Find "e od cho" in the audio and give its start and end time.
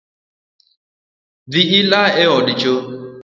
2.23-2.73